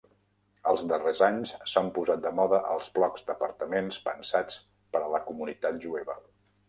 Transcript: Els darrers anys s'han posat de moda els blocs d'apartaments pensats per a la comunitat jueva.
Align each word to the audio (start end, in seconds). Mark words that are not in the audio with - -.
Els 0.69 0.85
darrers 0.91 1.19
anys 1.25 1.51
s'han 1.73 1.91
posat 1.97 2.23
de 2.25 2.31
moda 2.39 2.61
els 2.77 2.89
blocs 2.95 3.27
d'apartaments 3.29 4.01
pensats 4.09 4.59
per 4.97 5.03
a 5.05 5.13
la 5.17 5.23
comunitat 5.29 5.79
jueva. 5.85 6.17